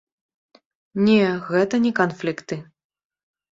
Не, 1.09 1.19
гэта 1.51 1.83
не 1.85 1.93
канфлікты. 2.01 2.61